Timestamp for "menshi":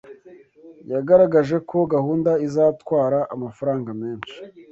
4.01-4.37